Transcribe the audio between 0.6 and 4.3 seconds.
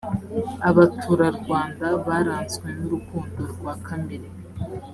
abaturarwanda baranzwe nurukundo rwakamere